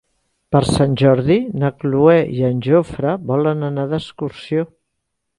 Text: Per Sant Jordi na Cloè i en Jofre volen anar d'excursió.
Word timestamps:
Per 0.53 0.59
Sant 0.67 0.93
Jordi 1.01 1.35
na 1.63 1.69
Cloè 1.83 2.15
i 2.37 2.41
en 2.47 2.63
Jofre 2.67 3.11
volen 3.33 3.61
anar 3.67 3.85
d'excursió. 3.93 4.65